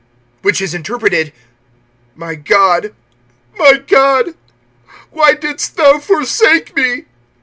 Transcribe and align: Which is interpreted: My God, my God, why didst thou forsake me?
Which 0.41 0.61
is 0.61 0.73
interpreted: 0.73 1.31
My 2.15 2.33
God, 2.33 2.95
my 3.59 3.73
God, 3.77 4.29
why 5.11 5.35
didst 5.35 5.77
thou 5.77 5.99
forsake 5.99 6.75
me? 6.75 7.05